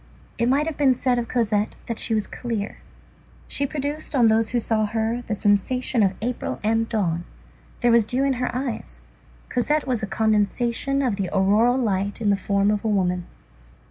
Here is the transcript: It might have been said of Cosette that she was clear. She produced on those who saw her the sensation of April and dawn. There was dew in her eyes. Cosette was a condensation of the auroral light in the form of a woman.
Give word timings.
It 0.39 0.49
might 0.49 0.65
have 0.65 0.77
been 0.77 0.95
said 0.95 1.19
of 1.19 1.27
Cosette 1.27 1.75
that 1.85 1.99
she 1.99 2.15
was 2.15 2.25
clear. 2.25 2.79
She 3.47 3.67
produced 3.67 4.15
on 4.15 4.29
those 4.29 4.49
who 4.49 4.57
saw 4.57 4.87
her 4.87 5.21
the 5.27 5.35
sensation 5.35 6.01
of 6.01 6.15
April 6.23 6.59
and 6.63 6.89
dawn. 6.89 7.23
There 7.81 7.91
was 7.91 8.03
dew 8.03 8.23
in 8.23 8.33
her 8.41 8.49
eyes. 8.55 9.01
Cosette 9.49 9.85
was 9.85 10.01
a 10.01 10.07
condensation 10.07 11.03
of 11.03 11.17
the 11.17 11.29
auroral 11.31 11.77
light 11.77 12.19
in 12.19 12.31
the 12.31 12.35
form 12.35 12.71
of 12.71 12.83
a 12.83 12.87
woman. 12.87 13.27